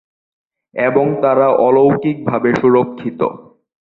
[0.75, 3.21] এবং তারা অলৌকিক ভাবে সুরক্ষিত।